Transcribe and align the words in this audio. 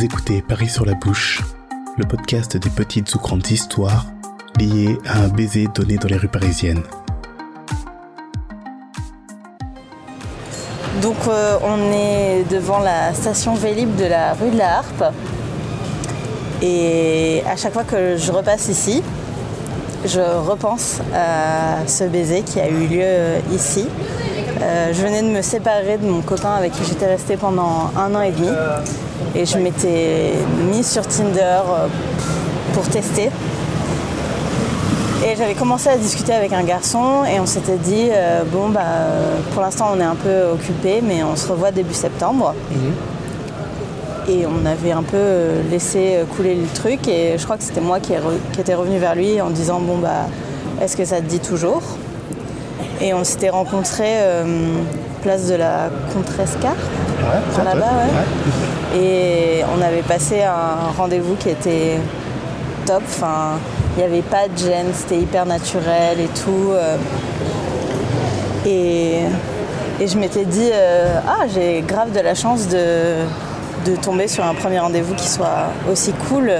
Vous 0.00 0.06
écoutez 0.06 0.40
Paris 0.40 0.70
sur 0.70 0.86
la 0.86 0.94
bouche, 0.94 1.42
le 1.98 2.06
podcast 2.06 2.56
des 2.56 2.70
petites 2.70 3.14
ou 3.14 3.18
grandes 3.18 3.46
histoires 3.50 4.06
liées 4.58 4.96
à 5.06 5.18
un 5.18 5.28
baiser 5.28 5.68
donné 5.74 5.98
dans 5.98 6.08
les 6.08 6.16
rues 6.16 6.26
parisiennes. 6.26 6.82
Donc 11.02 11.16
euh, 11.28 11.58
on 11.62 11.92
est 11.92 12.50
devant 12.50 12.78
la 12.78 13.12
station 13.12 13.54
Vélib 13.54 13.94
de 13.96 14.06
la 14.06 14.32
rue 14.32 14.50
de 14.50 14.56
la 14.56 14.78
Harpe. 14.78 15.04
Et 16.62 17.42
à 17.46 17.56
chaque 17.56 17.74
fois 17.74 17.84
que 17.84 18.16
je 18.16 18.32
repasse 18.32 18.68
ici, 18.68 19.02
je 20.06 20.20
repense 20.20 21.00
à 21.14 21.86
ce 21.86 22.04
baiser 22.04 22.40
qui 22.40 22.58
a 22.58 22.70
eu 22.70 22.86
lieu 22.86 23.42
ici. 23.52 23.86
Euh, 24.62 24.94
je 24.94 25.02
venais 25.02 25.20
de 25.22 25.28
me 25.28 25.42
séparer 25.42 25.98
de 25.98 26.06
mon 26.06 26.22
copain 26.22 26.54
avec 26.54 26.72
qui 26.72 26.86
j'étais 26.86 27.04
restée 27.06 27.36
pendant 27.36 27.90
un 27.98 28.14
an 28.14 28.22
et 28.22 28.32
demi. 28.32 28.48
Et 29.34 29.46
je 29.46 29.58
m'étais 29.58 30.32
mise 30.70 30.90
sur 30.90 31.06
Tinder 31.06 31.40
euh, 31.40 31.86
pour 32.74 32.86
tester. 32.88 33.30
Et 35.24 35.36
j'avais 35.36 35.54
commencé 35.54 35.88
à 35.88 35.96
discuter 35.96 36.32
avec 36.32 36.52
un 36.52 36.62
garçon 36.62 37.24
et 37.24 37.38
on 37.40 37.46
s'était 37.46 37.76
dit, 37.76 38.08
euh, 38.10 38.42
bon, 38.50 38.70
bah, 38.70 38.82
pour 39.52 39.62
l'instant 39.62 39.90
on 39.94 40.00
est 40.00 40.04
un 40.04 40.14
peu 40.14 40.44
occupé, 40.54 41.00
mais 41.02 41.22
on 41.22 41.36
se 41.36 41.46
revoit 41.48 41.70
début 41.70 41.94
septembre. 41.94 42.54
Et 44.28 44.46
on 44.46 44.64
avait 44.64 44.92
un 44.92 45.02
peu 45.02 45.60
laissé 45.70 46.20
couler 46.36 46.54
le 46.54 46.66
truc 46.66 47.08
et 47.08 47.36
je 47.36 47.44
crois 47.44 47.56
que 47.56 47.64
c'était 47.64 47.80
moi 47.80 48.00
qui, 48.00 48.12
étais 48.58 48.74
revenue 48.74 48.98
vers 48.98 49.14
lui 49.14 49.40
en 49.40 49.50
disant, 49.50 49.80
bon, 49.80 49.98
bah, 49.98 50.26
est-ce 50.80 50.96
que 50.96 51.04
ça 51.04 51.16
te 51.16 51.26
dit 51.26 51.40
toujours? 51.40 51.82
Et 53.02 53.14
on 53.14 53.24
s'était 53.24 53.50
rencontrés 53.50 54.20
euh, 54.20 54.44
place 55.22 55.46
de 55.48 55.54
la 55.54 55.90
Contresca, 56.12 56.74
par 57.54 57.64
là-bas, 57.64 57.80
ouais. 57.80 58.79
Et 58.94 59.62
on 59.76 59.80
avait 59.80 60.02
passé 60.02 60.42
un 60.42 60.90
rendez-vous 60.96 61.36
qui 61.36 61.50
était 61.50 61.98
top. 62.86 63.02
Enfin, 63.06 63.58
il 63.96 64.00
n'y 64.00 64.04
avait 64.04 64.22
pas 64.22 64.48
de 64.48 64.58
gêne, 64.58 64.88
c'était 64.92 65.18
hyper 65.18 65.46
naturel 65.46 66.20
et 66.20 66.28
tout. 66.28 66.70
euh. 66.72 66.96
Et, 68.66 69.20
je 70.06 70.16
m'étais 70.16 70.44
dit, 70.44 70.70
euh, 70.72 71.20
ah, 71.26 71.46
j'ai 71.52 71.82
grave 71.86 72.10
de 72.12 72.20
la 72.20 72.34
chance 72.34 72.68
de, 72.68 73.16
de 73.84 73.96
tomber 73.96 74.28
sur 74.28 74.44
un 74.44 74.54
premier 74.54 74.78
rendez-vous 74.78 75.14
qui 75.14 75.28
soit 75.28 75.68
aussi 75.90 76.12
cool. 76.28 76.50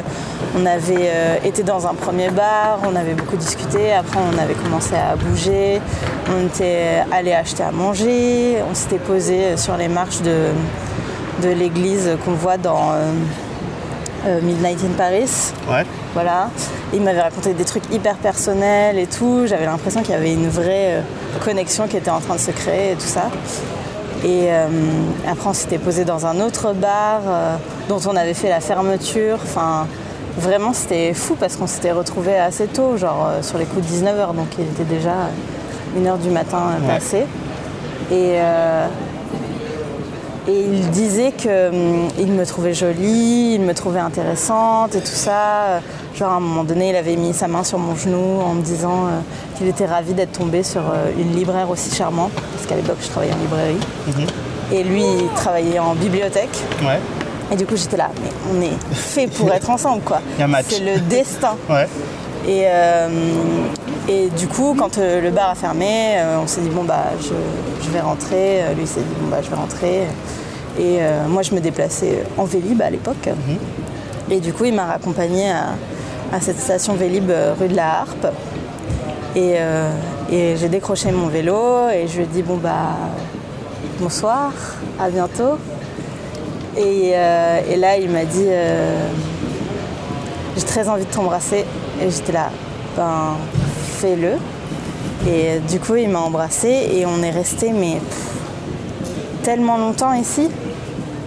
On 0.58 0.66
avait 0.66 1.08
euh, 1.08 1.36
été 1.44 1.62
dans 1.62 1.86
un 1.86 1.94
premier 1.94 2.28
bar, 2.28 2.80
on 2.84 2.94
avait 2.96 3.14
beaucoup 3.14 3.36
discuté, 3.36 3.92
après 3.92 4.18
on 4.18 4.38
avait 4.38 4.54
commencé 4.54 4.94
à 4.94 5.16
bouger, 5.16 5.80
on 6.28 6.46
était 6.48 7.02
allé 7.10 7.32
acheter 7.32 7.62
à 7.62 7.70
manger, 7.70 8.56
on 8.70 8.74
s'était 8.74 8.98
posé 8.98 9.56
sur 9.56 9.76
les 9.76 9.88
marches 9.88 10.20
de, 10.20 10.48
de 11.42 11.48
l'église 11.50 12.10
qu'on 12.24 12.32
voit 12.32 12.56
dans 12.56 12.92
euh, 12.92 13.12
euh, 14.26 14.40
Midnight 14.42 14.78
in 14.84 14.92
Paris. 14.96 15.52
Ouais. 15.70 15.84
Voilà. 16.14 16.50
Il 16.92 17.02
m'avait 17.02 17.22
raconté 17.22 17.52
des 17.54 17.64
trucs 17.64 17.84
hyper 17.92 18.16
personnels 18.16 18.98
et 18.98 19.06
tout. 19.06 19.42
J'avais 19.46 19.66
l'impression 19.66 20.02
qu'il 20.02 20.10
y 20.12 20.16
avait 20.16 20.32
une 20.32 20.48
vraie 20.48 20.96
euh, 20.96 21.00
connexion 21.44 21.86
qui 21.86 21.96
était 21.96 22.10
en 22.10 22.20
train 22.20 22.34
de 22.34 22.40
se 22.40 22.50
créer 22.50 22.92
et 22.92 22.94
tout 22.94 23.00
ça. 23.06 23.30
Et 24.24 24.48
euh, 24.52 24.66
après, 25.30 25.48
on 25.48 25.54
s'était 25.54 25.78
posé 25.78 26.04
dans 26.04 26.26
un 26.26 26.40
autre 26.40 26.74
bar 26.74 27.20
euh, 27.26 27.56
dont 27.88 28.00
on 28.06 28.16
avait 28.16 28.34
fait 28.34 28.50
la 28.50 28.60
fermeture. 28.60 29.38
Enfin, 29.42 29.86
vraiment, 30.36 30.72
c'était 30.74 31.14
fou 31.14 31.36
parce 31.40 31.56
qu'on 31.56 31.66
s'était 31.66 31.92
retrouvés 31.92 32.36
assez 32.36 32.66
tôt, 32.66 32.98
genre 32.98 33.26
euh, 33.30 33.42
sur 33.42 33.56
les 33.56 33.64
coups 33.64 33.86
de 33.86 33.96
19h. 33.96 34.34
Donc, 34.34 34.48
il 34.58 34.64
était 34.64 34.84
déjà 34.84 35.14
1h 35.98 36.18
du 36.18 36.28
matin 36.28 36.58
Ouais. 36.82 36.94
passé. 36.94 37.24
Et, 38.12 38.34
et 40.50 40.60
il 40.60 40.90
disait 40.90 41.32
qu'il 41.32 41.50
me 41.50 42.44
trouvait 42.44 42.74
jolie, 42.74 43.54
il 43.54 43.60
me 43.60 43.72
trouvait 43.74 44.00
intéressante 44.00 44.94
et 44.96 45.00
tout 45.00 45.06
ça. 45.06 45.80
Genre 46.16 46.30
à 46.30 46.36
un 46.36 46.40
moment 46.40 46.64
donné, 46.64 46.90
il 46.90 46.96
avait 46.96 47.16
mis 47.16 47.32
sa 47.32 47.46
main 47.46 47.62
sur 47.62 47.78
mon 47.78 47.94
genou 47.94 48.40
en 48.40 48.54
me 48.54 48.62
disant 48.62 49.06
euh, 49.06 49.20
qu'il 49.56 49.68
était 49.68 49.86
ravi 49.86 50.12
d'être 50.12 50.32
tombé 50.32 50.62
sur 50.62 50.80
euh, 50.82 51.12
une 51.18 51.34
libraire 51.36 51.70
aussi 51.70 51.94
charmante, 51.94 52.32
parce 52.32 52.66
qu'à 52.66 52.74
l'époque 52.74 52.98
je 53.00 53.08
travaillais 53.08 53.32
en 53.32 53.38
librairie. 53.38 53.78
Et 54.72 54.82
lui, 54.82 55.02
il 55.02 55.28
travaillait 55.34 55.78
en 55.78 55.94
bibliothèque. 55.94 56.56
Ouais. 56.82 57.00
Et 57.52 57.56
du 57.56 57.66
coup, 57.66 57.76
j'étais 57.76 57.96
là, 57.96 58.10
mais 58.22 58.30
on 58.52 58.62
est 58.62 58.94
fait 58.94 59.26
pour 59.26 59.52
être 59.52 59.68
ensemble, 59.70 60.02
quoi. 60.02 60.20
C'est 60.68 60.80
le 60.80 61.00
destin. 61.00 61.56
Ouais. 61.68 61.88
Et, 62.46 62.62
euh, 62.66 63.08
et 64.08 64.28
du 64.30 64.46
coup, 64.48 64.74
quand 64.78 64.98
euh, 64.98 65.20
le 65.20 65.30
bar 65.30 65.50
a 65.50 65.54
fermé, 65.54 66.14
euh, 66.16 66.38
on 66.42 66.46
s'est 66.46 66.62
dit 66.62 66.70
bon 66.70 66.84
bah 66.84 67.04
je, 67.20 67.84
je 67.84 67.90
vais 67.90 68.00
rentrer. 68.00 68.62
Lui 68.74 68.82
il 68.82 68.88
s'est 68.88 69.00
dit 69.00 69.14
bon 69.20 69.28
bah 69.28 69.38
je 69.42 69.50
vais 69.50 69.56
rentrer. 69.56 70.02
Et 70.78 70.98
euh, 71.00 71.26
moi 71.28 71.42
je 71.42 71.54
me 71.54 71.60
déplaçais 71.60 72.24
en 72.38 72.44
Vélib 72.44 72.80
à 72.80 72.90
l'époque. 72.90 73.28
Et 74.30 74.40
du 74.40 74.52
coup 74.52 74.64
il 74.64 74.74
m'a 74.74 74.86
raccompagné 74.86 75.50
à, 75.50 75.74
à 76.32 76.40
cette 76.40 76.60
station 76.60 76.94
Vélib 76.94 77.30
euh, 77.30 77.54
rue 77.58 77.68
de 77.68 77.76
la 77.76 78.00
Harpe. 78.00 78.26
Et, 79.34 79.54
euh, 79.56 79.90
et 80.30 80.56
j'ai 80.56 80.68
décroché 80.68 81.10
mon 81.12 81.28
vélo 81.28 81.88
et 81.92 82.06
je 82.08 82.16
lui 82.16 82.22
ai 82.24 82.26
dit 82.26 82.42
bon 82.42 82.56
bah 82.56 82.96
bonsoir, 83.98 84.52
à 84.98 85.10
bientôt. 85.10 85.58
Et, 86.76 87.12
euh, 87.14 87.60
et 87.68 87.76
là 87.76 87.96
il 87.96 88.10
m'a 88.10 88.24
dit 88.24 88.46
j'ai 90.56 90.64
très 90.64 90.88
envie 90.88 91.04
de 91.04 91.10
t'embrasser. 91.10 91.64
Et 92.02 92.10
j'étais 92.10 92.32
là, 92.32 92.50
ben 92.96 93.36
fais-le. 93.98 94.32
Et 95.28 95.58
du 95.68 95.78
coup, 95.78 95.96
il 95.96 96.08
m'a 96.08 96.20
embrassé 96.20 96.68
et 96.94 97.04
on 97.04 97.22
est 97.22 97.30
resté 97.30 97.72
mais 97.72 97.96
pff, 97.96 98.39
tellement 99.42 99.78
longtemps 99.78 100.12
ici 100.12 100.48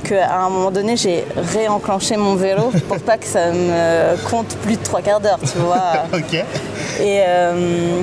qu'à 0.03 0.37
un 0.37 0.49
moment 0.49 0.71
donné, 0.71 0.97
j'ai 0.97 1.25
réenclenché 1.53 2.17
mon 2.17 2.35
vélo 2.35 2.71
pour 2.87 2.99
pas 2.99 3.17
que 3.17 3.25
ça 3.25 3.51
me 3.51 4.17
compte 4.29 4.55
plus 4.57 4.75
de 4.75 4.83
trois 4.83 5.01
quarts 5.01 5.19
d'heure, 5.19 5.39
tu 5.41 5.57
vois. 5.59 5.93
Ok. 6.13 6.33
Et, 6.33 7.21
euh, 7.27 8.01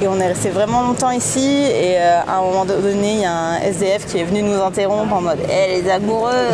et 0.00 0.08
on 0.08 0.18
est 0.18 0.28
resté 0.28 0.50
vraiment 0.50 0.82
longtemps 0.82 1.10
ici. 1.10 1.64
Et 1.68 1.96
euh, 1.98 2.20
à 2.26 2.38
un 2.38 2.42
moment 2.42 2.64
donné, 2.64 3.14
il 3.14 3.20
y 3.20 3.24
a 3.24 3.32
un 3.32 3.60
SDF 3.60 4.06
qui 4.06 4.18
est 4.18 4.24
venu 4.24 4.42
nous 4.42 4.60
interrompre 4.62 5.12
en 5.12 5.20
mode 5.20 5.40
Hé 5.48 5.82
les 5.82 5.90
amoureux 5.90 6.48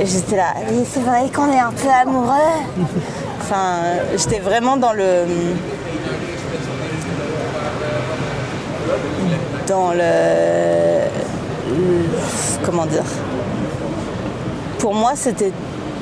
Et 0.00 0.06
j'étais 0.06 0.36
là, 0.36 0.54
c'est 0.84 1.00
vrai 1.00 1.30
qu'on 1.34 1.50
est 1.50 1.58
un 1.58 1.72
peu 1.72 1.88
amoureux. 1.88 2.34
Enfin, 3.40 3.78
j'étais 4.16 4.40
vraiment 4.40 4.76
dans 4.76 4.92
le. 4.92 5.24
Dans 9.66 9.92
le. 9.92 10.65
Comment 12.64 12.86
dire? 12.86 13.04
Pour 14.78 14.94
moi, 14.94 15.12
c'était 15.14 15.52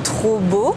trop 0.02 0.38
beau. 0.38 0.74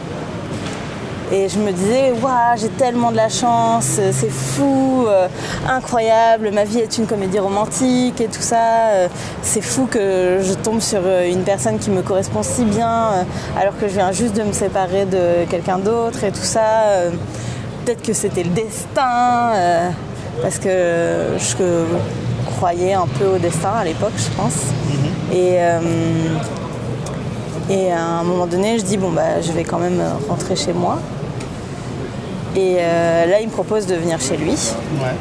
Et 1.30 1.50
je 1.50 1.60
me 1.60 1.74
disais, 1.74 2.14
waouh, 2.22 2.56
j'ai 2.56 2.70
tellement 2.70 3.12
de 3.12 3.18
la 3.18 3.28
chance, 3.28 4.00
c'est 4.14 4.32
fou, 4.32 5.04
euh, 5.10 5.28
incroyable, 5.68 6.52
ma 6.54 6.64
vie 6.64 6.80
est 6.80 6.98
une 6.98 7.06
comédie 7.06 7.40
romantique 7.40 8.22
et 8.22 8.28
tout 8.28 8.42
ça. 8.42 8.92
euh, 8.94 9.08
c'est 9.42 9.60
fou 9.60 9.90
que 9.92 10.40
je 10.42 10.54
tombe 10.54 10.80
sur 10.80 11.02
euh, 11.04 11.30
une 11.30 11.44
personne 11.44 11.80
qui 11.80 11.90
me 11.90 12.02
correspond 12.02 12.44
si 12.44 12.64
bien, 12.64 13.26
alors 13.60 13.78
que 13.78 13.90
je 13.90 13.96
viens 13.96 14.14
juste 14.14 14.38
de 14.38 14.44
me 14.44 14.54
séparer 14.54 15.04
de 15.04 15.44
quelqu'un 15.50 15.80
d'autre 15.80 16.24
et 16.24 16.32
tout 16.32 16.40
ça. 16.40 17.10
Peut-être 17.84 18.04
que 18.04 18.14
c'était 18.14 18.44
le 18.44 18.52
destin, 18.52 19.52
parce 20.42 20.60
que 20.60 20.70
je 21.38 21.58
croyais 22.58 22.94
un 22.94 23.08
peu 23.08 23.26
au 23.36 23.38
destin 23.38 23.72
à 23.80 23.84
l'époque, 23.86 24.18
je 24.18 24.30
pense. 24.36 24.58
Et. 25.32 25.56
euh, 25.60 25.80
et 27.70 27.92
à 27.92 28.02
un 28.02 28.24
moment 28.24 28.46
donné, 28.48 28.80
je 28.80 28.84
dis 28.86 28.96
bon 28.96 29.12
bah 29.12 29.42
je 29.42 29.52
vais 29.52 29.66
quand 29.66 29.78
même 29.78 30.02
rentrer 30.30 30.56
chez 30.56 30.72
moi. 30.72 31.00
Et 32.56 32.78
euh, 32.80 33.26
là, 33.26 33.42
il 33.42 33.48
me 33.48 33.52
propose 33.52 33.86
de 33.88 33.96
venir 33.96 34.22
chez 34.22 34.38
lui. 34.38 34.52
Ouais. 34.54 35.16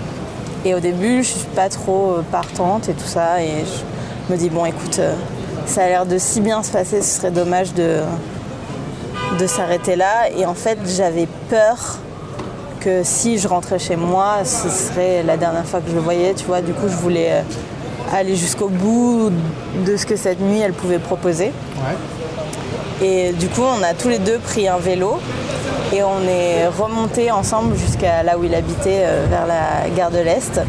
Et 0.65 0.73
au 0.73 0.79
début, 0.79 1.25
je 1.25 1.31
suis 1.31 1.47
pas 1.57 1.69
trop 1.69 2.13
euh, 2.19 2.23
partante 2.31 2.89
et 2.89 2.93
tout 2.95 3.09
ça. 3.09 3.43
Et 3.43 3.65
je 3.67 4.33
me 4.33 4.39
dis 4.39 4.49
bon, 4.49 4.65
écoute, 4.65 5.01
ça 5.67 5.83
a 5.83 5.89
l'air 5.89 6.07
de 6.07 6.19
si 6.19 6.41
bien 6.41 6.63
se 6.63 6.71
passer, 6.71 7.03
ce 7.03 7.17
serait 7.19 7.33
dommage 7.33 7.75
de 7.75 8.01
de 9.41 9.47
s'arrêter 9.49 9.97
là. 9.97 10.31
Et 10.39 10.47
en 10.47 10.55
fait, 10.55 10.79
j'avais 10.97 11.27
peur 11.51 11.99
si 13.03 13.39
je 13.39 13.49
rentrais 13.49 13.79
chez 13.79 13.97
moi, 13.97 14.45
ce 14.45 14.69
serait 14.69 15.23
la 15.23 15.37
dernière 15.37 15.67
fois 15.67 15.81
que 15.81 15.91
je 15.91 15.95
le 15.95 16.01
voyais. 16.01 16.35
Tu 16.35 16.45
vois, 16.45 16.61
du 16.61 16.73
coup, 16.73 16.89
je 16.89 16.97
voulais 16.97 17.29
euh, 17.31 17.43
aller 18.13 18.37
jusqu'au 18.37 18.69
bout 18.69 19.31
de 19.85 19.97
ce 19.97 20.07
que 20.07 20.17
cette 20.17 20.41
nuit 20.41 20.61
elle 20.61 20.73
pouvait 20.73 20.99
proposer. 20.99 21.47
Ouais. 21.77 23.07
Et 23.07 23.33
du 23.33 23.49
coup, 23.49 23.63
on 23.63 23.83
a 23.83 23.93
tous 23.95 24.09
les 24.09 24.19
deux 24.19 24.39
pris 24.39 24.69
un 24.69 24.79
vélo 24.79 25.19
et 25.93 26.03
on 26.03 26.23
est 26.29 26.67
remonté 26.67 27.31
ensemble 27.31 27.77
jusqu'à 27.77 28.23
là 28.23 28.39
où 28.39 28.45
il 28.45 28.55
habitait, 28.55 29.03
euh, 29.05 29.27
vers 29.29 29.47
la 29.47 29.89
gare 29.91 30.11
de 30.11 30.19
l'Est. 30.19 30.61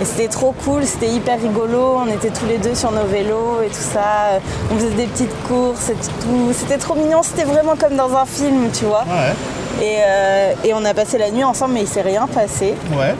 Et 0.00 0.04
c'était 0.04 0.28
trop 0.28 0.54
cool, 0.64 0.84
c'était 0.84 1.08
hyper 1.08 1.40
rigolo. 1.40 1.98
On 2.04 2.06
était 2.06 2.30
tous 2.30 2.46
les 2.46 2.58
deux 2.58 2.74
sur 2.74 2.92
nos 2.92 3.04
vélos 3.04 3.62
et 3.64 3.68
tout 3.68 3.74
ça. 3.94 4.38
On 4.70 4.76
faisait 4.76 4.94
des 4.94 5.06
petites 5.06 5.42
courses 5.48 5.88
et 5.88 5.94
tout. 5.94 6.52
C'était 6.52 6.78
trop 6.78 6.94
mignon, 6.94 7.22
c'était 7.22 7.44
vraiment 7.44 7.74
comme 7.76 7.96
dans 7.96 8.14
un 8.14 8.26
film, 8.26 8.68
tu 8.72 8.84
vois. 8.84 9.04
Ouais. 9.08 9.34
Et, 9.80 9.96
euh, 10.06 10.52
et 10.64 10.74
on 10.74 10.84
a 10.84 10.94
passé 10.94 11.18
la 11.18 11.30
nuit 11.30 11.44
ensemble, 11.44 11.74
mais 11.74 11.82
il 11.82 11.88
s'est 11.88 12.02
rien 12.02 12.26
passé. 12.26 12.74
Ouais. 12.92 13.14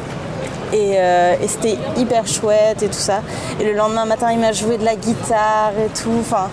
Et, 0.73 0.95
euh, 0.99 1.35
et 1.43 1.49
c'était 1.49 1.77
hyper 1.97 2.27
chouette 2.27 2.83
et 2.83 2.87
tout 2.89 2.93
ça. 2.93 3.21
Et 3.61 3.65
le 3.65 3.73
lendemain 3.73 4.05
matin, 4.05 4.31
il 4.31 4.39
m'a 4.39 4.53
joué 4.53 4.77
de 4.79 4.85
la 4.85 4.95
guitare 4.95 5.73
et 5.79 5.89
tout. 6.01 6.13
Enfin, 6.21 6.49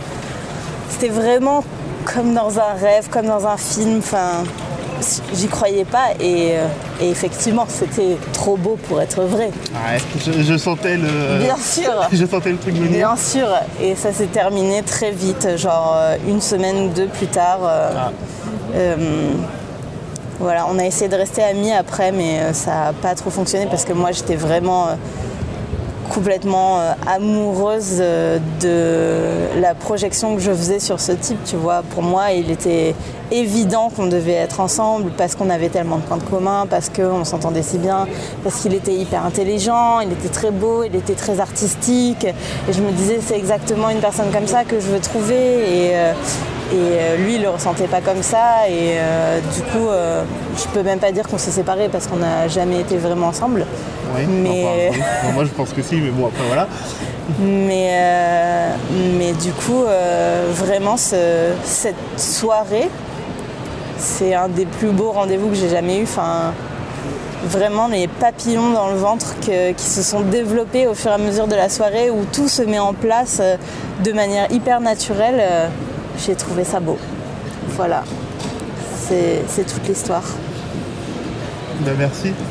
c'était 0.89 1.09
vraiment 1.09 1.63
comme 2.13 2.33
dans 2.33 2.57
un 2.57 2.73
rêve, 2.79 3.09
comme 3.09 3.27
dans 3.27 3.45
un 3.45 3.57
film. 3.57 3.99
Enfin, 3.99 4.44
j'y 5.33 5.47
croyais 5.47 5.85
pas 5.85 6.07
et, 6.19 6.53
euh, 6.53 6.65
et 6.99 7.09
effectivement 7.09 7.67
c'était 7.69 8.17
trop 8.33 8.57
beau 8.57 8.79
pour 8.88 8.99
être 8.99 9.21
vrai. 9.21 9.51
Ouais, 9.71 9.99
je, 10.25 10.41
je 10.41 10.57
sentais 10.57 10.97
le. 10.97 11.44
Bien 11.44 11.57
sûr. 11.57 11.91
je 12.11 12.25
sentais 12.25 12.51
le 12.51 12.57
truc 12.57 12.73
venir. 12.75 12.89
Bien 12.91 13.15
sûr. 13.15 13.47
Et 13.79 13.95
ça 13.95 14.11
s'est 14.11 14.25
terminé 14.25 14.81
très 14.81 15.11
vite, 15.11 15.57
genre 15.57 15.95
une 16.27 16.41
semaine 16.41 16.88
ou 16.88 16.89
deux 16.89 17.07
plus 17.07 17.27
tard. 17.27 17.59
Ah. 17.63 18.11
euh, 18.75 18.95
voilà, 20.39 20.68
on 20.69 20.78
a 20.78 20.86
essayé 20.86 21.10
de 21.10 21.16
rester 21.16 21.42
amis 21.42 21.72
après, 21.72 22.12
mais 22.12 22.39
euh, 22.39 22.54
ça 22.54 22.72
n'a 22.72 22.94
pas 22.94 23.16
trop 23.16 23.31
fonctionné 23.31 23.66
parce 23.66 23.86
que 23.86 23.94
moi 23.94 24.12
j'étais 24.12 24.36
vraiment 24.36 24.88
euh, 24.88 24.94
complètement 26.13 26.80
euh, 26.80 26.94
amoureuse 27.07 27.98
de 27.98 29.60
la 29.60 29.74
projection 29.74 30.36
que 30.36 30.42
je 30.42 30.51
faisais 30.51 30.80
sur 30.80 31.00
ce 31.00 31.12
type, 31.12 31.44
tu 31.44 31.56
vois. 31.56 31.81
Pour 31.81 32.04
moi, 32.04 32.34
il 32.34 32.51
était 32.51 32.94
évident 33.31 33.89
qu'on 33.89 34.06
devait 34.06 34.34
être 34.34 34.60
ensemble 34.60 35.12
parce 35.18 35.34
qu'on 35.34 35.50
avait 35.50 35.69
tellement 35.69 35.98
de 35.98 36.04
points 36.04 36.18
de 36.18 36.24
commun, 36.24 36.68
parce 36.69 36.90
qu'on 36.90 37.25
s'entendait 37.25 37.63
si 37.63 37.80
bien, 37.80 38.07
parce 38.44 38.62
qu'il 38.62 38.75
était 38.75 38.94
hyper 38.94 39.25
intelligent, 39.25 40.01
il 40.01 40.12
était 40.12 40.30
très 40.30 40.51
beau, 40.51 40.83
il 40.83 40.95
était 40.95 41.16
très 41.16 41.40
artistique. 41.40 42.25
Et 42.25 42.74
je 42.74 42.81
me 42.81 42.92
disais, 42.92 43.19
c'est 43.25 43.38
exactement 43.38 43.90
une 43.90 44.01
personne 44.01 44.31
comme 44.31 44.48
ça 44.48 44.66
que 44.66 44.80
je 44.80 44.86
veux 44.86 45.00
trouver. 45.00 46.13
Et 46.72 46.75
euh, 47.00 47.18
lui, 47.18 47.36
il 47.36 47.42
le 47.42 47.50
ressentait 47.50 47.88
pas 47.88 48.02
comme 48.02 48.22
ça. 48.24 48.68
Et 48.69 48.94
euh, 48.98 49.40
du 49.56 49.62
coup, 49.64 49.88
euh, 49.88 50.24
je 50.58 50.64
peux 50.74 50.84
même 50.84 51.00
pas 51.00 51.12
dire 51.12 51.28
qu'on 51.28 51.38
s'est 51.38 51.52
séparés 51.52 51.90
parce 51.90 52.08
qu'on 52.08 52.18
n'a 52.18 52.48
jamais 52.48 52.80
été 52.81 52.98
vraiment 52.98 53.28
ensemble. 53.28 53.66
Oui, 54.16 54.25
Mais- 54.28 54.90
enfin. 54.90 55.00
Bon, 55.25 55.31
moi 55.34 55.44
je 55.46 55.50
pense 55.50 55.72
que 55.74 55.81
si, 55.81 55.96
mais 55.96 56.10
bon 56.10 56.28
après 56.28 56.44
voilà. 56.48 56.68
Mais, 57.40 57.90
euh, 57.92 58.69
mais 59.18 59.34
du 59.34 59.52
coup, 59.52 59.84
euh, 59.84 60.46
vraiment, 60.54 60.96
ce- 60.98 61.52
cette 61.64 61.96
soirée, 62.18 62.90
c'est 63.98 64.34
un 64.34 64.48
des 64.48 64.66
plus 64.66 64.90
beaux 64.92 65.12
rendez-vous 65.12 65.50
que 65.50 65.56
j'ai 65.56 65.69
jamais 65.69 66.00
eu. 66.00 66.04
Enfin, 66.04 66.54
vraiment 67.44 67.88
les 67.88 68.08
papillons 68.08 68.72
dans 68.72 68.88
le 68.90 68.96
ventre 68.96 69.36
que- 69.46 69.72
qui 69.74 69.86
se 69.86 70.02
sont 70.02 70.22
développés 70.22 70.88
au 70.88 70.94
fur 70.94 71.12
et 71.12 71.16
à 71.16 71.18
mesure 71.18 71.48
de 71.48 71.56
la 71.56 71.69
soirée 71.69 72.10
où 72.10 72.24
tout 72.31 72.48
se 72.48 72.62
met 72.62 72.80
en 72.80 72.94
place 72.94 73.38
euh, 73.42 73.58
de 74.04 74.12
manière 74.14 74.52
hyper 74.52 74.80
naturelle. 74.80 75.42
J'ai 76.25 76.36
trouvé 76.36 76.64
ça 76.64 76.80
beau. 76.80 76.98
Voilà. 77.75 78.04
C'est 79.08 79.66
toute 79.66 79.88
l'histoire. 79.88 80.24
Ben, 81.81 81.96
merci. 81.98 82.31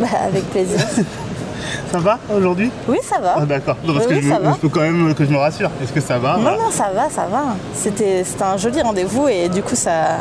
Bah, 0.00 0.06
avec 0.24 0.44
plaisir. 0.50 0.78
Ça 1.92 1.98
va 1.98 2.18
aujourd'hui? 2.36 2.70
Oui, 2.88 2.98
ça 3.02 3.18
va. 3.20 3.34
Ah 3.38 3.44
d'accord. 3.44 3.76
Non, 3.84 3.92
parce 3.94 4.06
Oui, 4.06 4.12
que 4.14 4.18
oui, 4.20 4.22
je, 4.42 4.48
me- 4.48 4.54
faut 4.54 4.68
quand 4.68 4.80
même 4.80 5.12
que 5.14 5.24
je 5.24 5.30
me 5.30 5.36
rassure. 5.36 5.68
Est-ce 5.82 5.92
que 5.92 6.00
ça 6.00 6.18
va? 6.18 6.36
Non, 6.36 6.42
Voilà. 6.42 6.56
non, 6.58 6.70
ça 6.70 6.90
va, 6.94 7.10
ça 7.10 7.26
va. 7.26 7.56
C'était 7.74 8.22
un 8.40 8.56
joli 8.56 8.80
rendez-vous 8.80 9.26
et 9.28 9.48
du 9.48 9.60
coup, 9.62 9.74
ça 9.74 10.18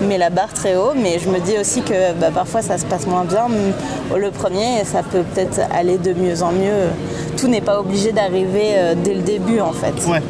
met 0.00 0.16
la 0.18 0.30
barre 0.30 0.52
très 0.52 0.76
haut. 0.76 0.92
Mais 0.96 1.18
je 1.18 1.28
me 1.28 1.40
dis 1.40 1.58
aussi 1.60 1.82
que 1.82 2.12
bah, 2.20 2.28
parfois, 2.32 2.62
ça 2.62 2.78
se 2.78 2.84
passe 2.84 3.06
moins 3.08 3.24
bien 3.24 3.48
mm, 3.48 4.16
le 4.16 4.30
premier 4.30 4.80
et 4.80 4.84
ça 4.84 5.02
peut 5.02 5.22
peut-être 5.34 5.60
aller 5.76 5.98
de 5.98 6.12
mieux 6.14 6.40
en 6.44 6.52
mieux. 6.52 6.88
Tout 7.36 7.48
n'est 7.48 7.60
pas 7.60 7.80
obligé 7.80 8.12
d'arriver 8.12 8.74
euh, 8.76 8.94
dès 8.96 9.14
le 9.14 9.22
début, 9.22 9.58
en 9.60 9.72
fait. 9.72 9.94
Ouais. 10.08 10.22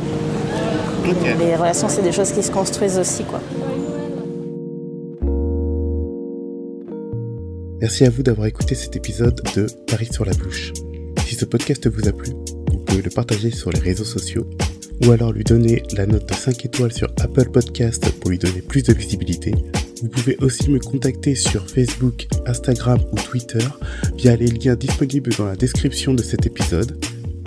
Les 1.38 1.56
relations, 1.56 1.88
c'est 1.88 2.02
des 2.02 2.12
choses 2.12 2.32
qui 2.32 2.43
se 2.43 2.50
construisent 2.50 2.99
aussi, 2.99 3.25
quoi. 3.25 3.40
Merci 7.81 8.05
à 8.05 8.10
vous 8.10 8.22
d'avoir 8.22 8.46
écouté 8.46 8.75
cet 8.75 8.96
épisode 8.96 9.40
de 9.55 9.66
Paris 9.87 10.08
sur 10.10 10.25
la 10.25 10.32
bouche. 10.34 10.72
Si 11.26 11.34
ce 11.37 11.44
podcast 11.44 11.88
vous 11.88 12.08
a 12.08 12.12
plu, 12.12 12.32
vous 12.72 12.78
pouvez 12.78 13.02
le 13.02 13.10
partager 13.10 13.50
sur 13.50 13.70
les 13.70 13.78
réseaux 13.78 14.05
sociaux 14.05 14.46
ou 15.05 15.12
alors 15.12 15.32
lui 15.32 15.44
donner 15.44 15.82
la 15.96 16.06
note 16.06 16.28
de 16.28 16.34
5 16.34 16.64
étoiles 16.64 16.93
sur 16.93 17.08
Apple 17.20 17.50
Podcast 17.50 18.10
pour 18.20 18.31
lui 18.31 18.38
donner 18.38 18.62
plus 18.62 18.82
de 18.82 18.93
visibilité. 18.93 19.55
Vous 20.02 20.08
pouvez 20.08 20.37
aussi 20.38 20.70
me 20.70 20.78
contacter 20.78 21.34
sur 21.34 21.69
Facebook, 21.69 22.26
Instagram 22.46 23.00
ou 23.12 23.16
Twitter 23.16 23.64
via 24.16 24.37
les 24.37 24.49
liens 24.49 24.75
disponibles 24.75 25.32
dans 25.37 25.46
la 25.46 25.56
description 25.56 26.14
de 26.14 26.22
cet 26.22 26.46
épisode. 26.46 26.99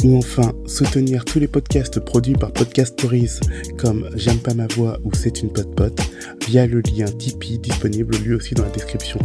Ou 0.04 0.18
enfin, 0.18 0.52
soutenir 0.66 1.26
tous 1.26 1.40
les 1.40 1.48
podcasts 1.48 2.00
produits 2.00 2.34
par 2.34 2.52
Podcast 2.52 2.94
Stories 2.94 3.40
comme 3.78 4.10
J'aime 4.16 4.40
pas 4.40 4.56
ma 4.56 4.66
voix 4.68 4.98
ou 5.04 5.12
C'est 5.14 5.42
une 5.42 5.52
pote 5.52 5.76
pote 5.76 6.00
via 6.48 6.66
le 6.66 6.82
lien 6.82 7.06
Tipeee 7.06 7.60
disponible 7.60 8.16
lui 8.18 8.34
aussi 8.34 8.56
dans 8.56 8.64
la 8.64 8.72
description. 8.72 9.20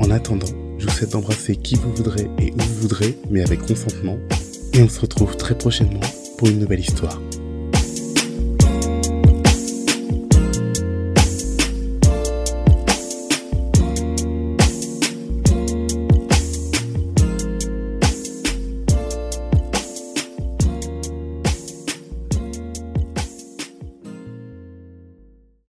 En 0.00 0.10
attendant, 0.10 0.46
je 0.78 0.86
vous 0.86 0.92
souhaite 0.92 1.12
d'embrasser 1.12 1.56
qui 1.56 1.74
vous 1.74 1.92
voudrez 1.92 2.28
et 2.38 2.52
où 2.52 2.58
vous 2.58 2.80
voudrez, 2.82 3.14
mais 3.30 3.42
avec 3.42 3.60
consentement. 3.66 4.18
Et 4.72 4.82
on 4.82 4.88
se 4.88 5.00
retrouve 5.00 5.36
très 5.36 5.56
prochainement 5.56 6.00
pour 6.38 6.48
une 6.48 6.58
nouvelle 6.58 6.80
histoire. 6.80 7.20